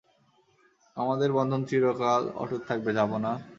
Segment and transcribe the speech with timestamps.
[0.97, 3.31] আমাদের বন্ধন চিরকাল অটুট থাকবে, জাহাঁপনা।